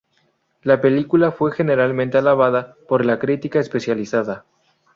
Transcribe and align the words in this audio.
La 0.63 0.81
película 0.81 1.31
fue 1.31 1.51
generalmente 1.51 2.17
alabada 2.17 2.73
por 2.87 3.05
la 3.05 3.19
crítica 3.19 3.59
especializada. 3.59 4.45